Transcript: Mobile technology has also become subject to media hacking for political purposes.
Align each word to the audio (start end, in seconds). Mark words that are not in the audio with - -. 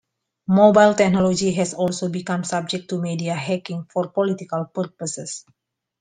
Mobile 0.47 0.95
technology 0.95 1.51
has 1.51 1.75
also 1.75 2.09
become 2.09 2.43
subject 2.43 2.89
to 2.89 2.99
media 2.99 3.35
hacking 3.35 3.85
for 3.93 4.07
political 4.07 4.65
purposes. 4.65 5.45